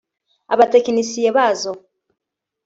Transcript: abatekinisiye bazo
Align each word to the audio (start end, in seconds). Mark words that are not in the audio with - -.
abatekinisiye 0.53 1.29
bazo 1.37 1.71